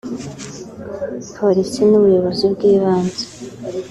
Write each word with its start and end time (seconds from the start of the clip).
polisi 1.35 1.81
n’ubuyobozi 1.85 2.45
bwibanze 2.53 3.23